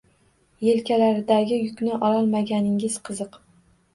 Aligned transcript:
Yelkalaridagi 0.67 1.59
yukni 1.59 1.93
ololmaganingiz 2.09 2.95
qiziq. 3.11 3.37